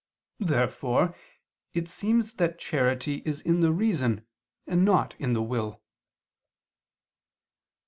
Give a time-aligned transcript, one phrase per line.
[0.39, 1.15] Therefore
[1.75, 4.25] it seems that charity is in the reason
[4.65, 5.79] and not in the will.